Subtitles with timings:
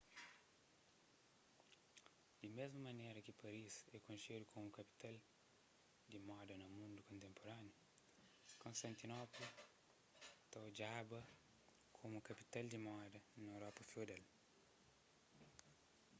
[2.41, 5.15] di mésmu manera ki paris é konxedu komu kapital
[6.11, 7.75] di moda na mundu kontenpuraniu
[8.63, 9.47] konstantinopla
[10.51, 11.19] ta odjada
[11.97, 14.23] komu kapital di moda na europa feudal